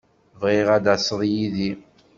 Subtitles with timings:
[0.41, 1.71] Bɣiɣ ad d-taseḍ yid-i.